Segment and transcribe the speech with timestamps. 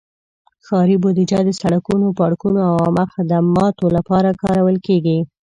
[0.65, 5.17] ښاري بودیجه د سړکونو، پارکونو، او عامه خدماتو لپاره کارول کېږي.